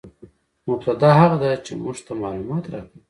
[0.69, 2.99] مبتداء هغه ده، چي موږ ته معلومات راکوي.